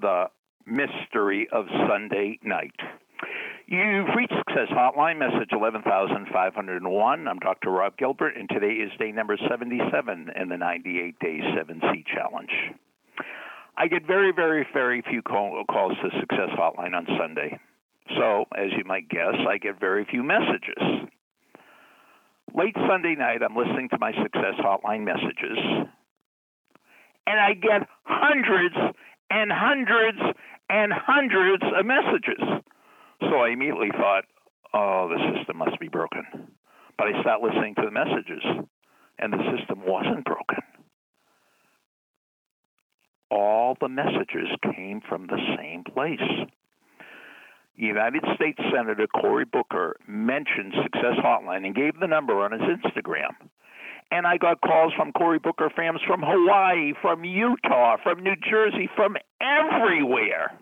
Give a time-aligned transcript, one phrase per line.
[0.00, 0.26] the
[0.66, 2.74] mystery of Sunday night.
[3.66, 7.28] You've reached Success Hotline, message 11501.
[7.28, 7.70] I'm Dr.
[7.70, 12.50] Rob Gilbert, and today is day number 77 in the 98 Day 7C Challenge.
[13.76, 17.58] I get very, very, very few call, calls to Success Hotline on Sunday.
[18.16, 21.10] So, as you might guess, I get very few messages.
[22.54, 25.58] Late Sunday night, I'm listening to my Success Hotline messages,
[27.26, 28.74] and I get hundreds
[29.30, 30.18] and hundreds
[30.68, 32.42] and hundreds of messages.
[33.20, 34.24] So I immediately thought,
[34.74, 36.24] oh, the system must be broken.
[36.96, 38.42] But I started listening to the messages,
[39.18, 40.58] and the system wasn't broken.
[43.30, 46.48] All the messages came from the same place.
[47.76, 53.30] United States Senator Cory Booker mentioned Success Hotline and gave the number on his Instagram.
[54.10, 58.88] And I got calls from Cory Booker fans from Hawaii, from Utah, from New Jersey,
[58.96, 60.58] from everywhere.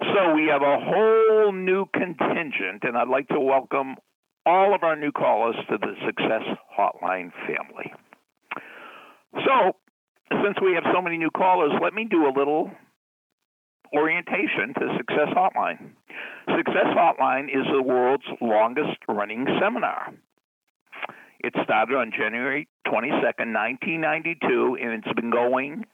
[0.00, 3.96] So we have a whole new contingent, and I'd like to welcome
[4.46, 6.42] all of our new callers to the Success
[6.78, 7.92] Hotline family.
[9.44, 9.76] So,
[10.42, 12.70] since we have so many new callers, let me do a little
[13.94, 15.92] orientation to Success Hotline.
[16.56, 20.12] Success Hotline is the world's longest running seminar.
[21.44, 25.84] It started on January 22nd, 1992, and it's been going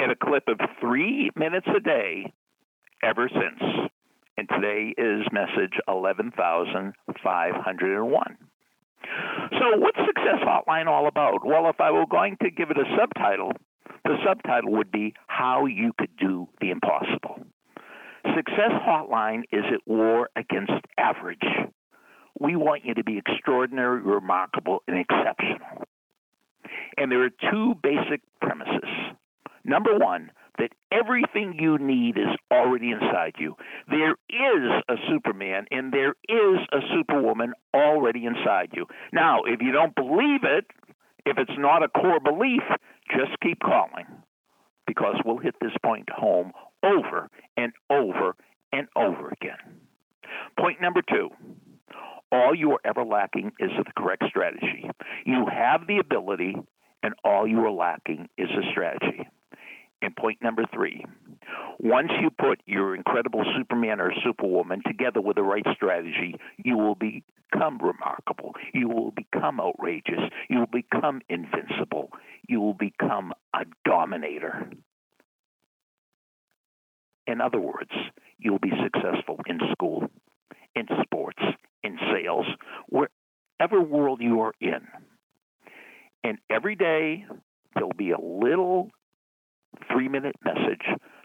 [0.00, 2.32] at a clip of three minutes a day
[3.00, 3.62] ever since.
[4.36, 8.36] And today is message 11,501.
[9.52, 11.46] So, what's Success Hotline all about?
[11.46, 13.52] Well, if I were going to give it a subtitle,
[14.02, 17.46] the subtitle would be How You Could Do the Impossible.
[18.34, 21.46] Success Hotline is at war against average.
[22.40, 25.84] We want you to be extraordinary, remarkable, and exceptional.
[26.96, 28.88] And there are two basic premises.
[29.64, 33.56] Number one, that everything you need is already inside you.
[33.88, 38.86] There is a Superman and there is a Superwoman already inside you.
[39.12, 40.66] Now, if you don't believe it,
[41.26, 42.62] if it's not a core belief,
[43.10, 44.06] just keep calling
[44.86, 46.52] because we'll hit this point home
[46.84, 48.36] over and over
[48.72, 49.58] and over again.
[50.58, 51.30] Point number two
[52.32, 54.90] all you are ever lacking is the correct strategy.
[55.24, 56.56] You have the ability,
[57.02, 59.28] and all you are lacking is a strategy.
[60.02, 61.04] And point number three
[61.78, 66.94] once you put your incredible Superman or Superwoman together with the right strategy, you will
[66.94, 68.52] become remarkable.
[68.72, 70.20] You will become outrageous.
[70.48, 72.10] You will become invincible.
[72.48, 74.70] You will become a dominator.
[77.26, 77.92] In other words,
[78.38, 80.10] you'll be successful in school,
[80.74, 81.42] in sports,
[81.84, 82.46] in sales,
[82.88, 84.80] wherever world you are in.
[86.24, 87.24] And every day,
[87.74, 88.90] there'll be a little
[89.92, 90.82] three minute message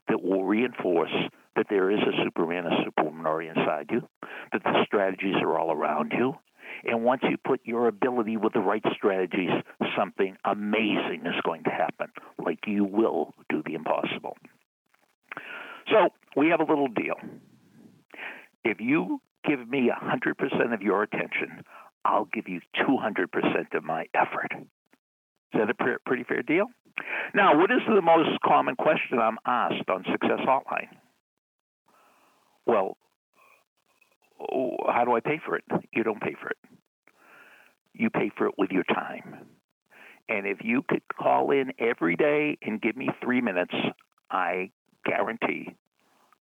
[0.10, 1.14] that will reinforce
[1.56, 4.02] that there is a Superman, a Superwoman already inside you,
[4.52, 6.34] that the strategies are all around you.
[6.86, 9.50] And once you put your ability with the right strategies,
[9.98, 12.08] something amazing is going to happen,
[12.44, 14.38] like you will do the impossible.
[15.92, 17.16] So we have a little deal.
[18.64, 21.64] If you give me 100% of your attention,
[22.06, 24.52] I'll give you 200% of my effort.
[24.54, 26.66] Is that a pretty fair deal?
[27.34, 30.90] Now, what is the most common question I'm asked on Success Hotline?
[32.66, 32.98] Well,
[34.40, 35.64] oh, how do I pay for it?
[35.94, 36.58] You don't pay for it.
[37.94, 39.48] You pay for it with your time.
[40.28, 43.74] And if you could call in every day and give me three minutes,
[44.30, 44.70] I
[45.04, 45.76] guarantee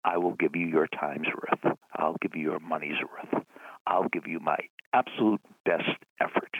[0.06, 1.76] I will give you your time's worth.
[1.96, 3.44] I'll give you your money's worth.
[3.86, 4.56] I'll give you my
[4.92, 5.90] absolute best
[6.20, 6.54] effort.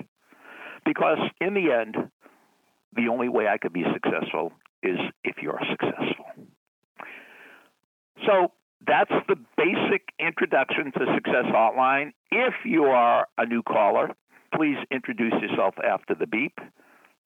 [0.84, 2.10] Because in the end,
[2.94, 4.52] the only way I could be successful
[4.82, 6.26] is if you're successful.
[8.26, 8.52] So
[8.84, 12.12] that's the basic introduction to Success Hotline.
[12.32, 14.10] If you are a new caller,
[14.54, 16.58] please introduce yourself after the beep.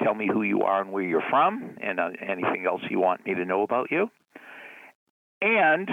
[0.03, 3.25] Tell me who you are and where you're from, and uh, anything else you want
[3.27, 4.11] me to know about you.
[5.43, 5.89] And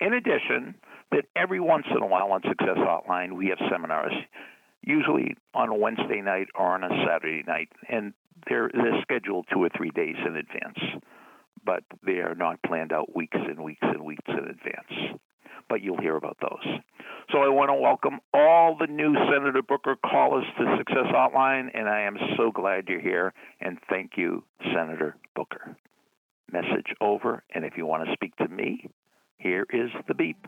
[0.00, 0.74] in addition,
[1.12, 4.12] that every once in a while on Success Hotline, we have seminars
[4.82, 8.12] usually on a Wednesday night or on a Saturday night, and
[8.48, 10.78] they're they're scheduled two or three days in advance,
[11.64, 15.20] but they are not planned out weeks and weeks and weeks in advance.
[15.68, 16.80] But you'll hear about those.
[17.30, 21.88] So I want to welcome all the new Senator Booker callers to Success Hotline, and
[21.88, 23.32] I am so glad you're here.
[23.60, 24.42] And thank you,
[24.74, 25.76] Senator Booker.
[26.52, 28.88] Message over, and if you want to speak to me,
[29.38, 30.46] here is the beep.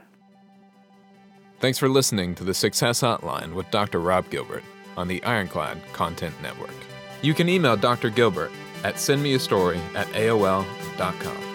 [1.61, 4.01] Thanks for listening to the Success Hotline with Dr.
[4.01, 4.65] Rob Gilbert
[4.97, 6.75] on the Ironclad Content Network.
[7.23, 8.11] You can email Dr.
[8.11, 8.51] Gilbert
[8.83, 11.52] at sendmeastory at AOL.com.